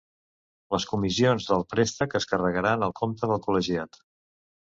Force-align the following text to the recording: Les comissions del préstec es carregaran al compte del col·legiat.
Les 0.75 0.85
comissions 0.91 1.49
del 1.49 1.65
préstec 1.73 2.17
es 2.21 2.27
carregaran 2.33 2.87
al 2.87 2.97
compte 3.01 3.29
del 3.33 3.43
col·legiat. 3.47 4.01